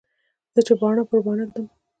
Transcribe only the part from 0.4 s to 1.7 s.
زه چې باڼه پر باڼه ږدم.